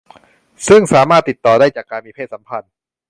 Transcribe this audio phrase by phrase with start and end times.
[0.67, 2.71] ซึ่งสามารถติดต่อได้จากการมีเพศสัมพันธ์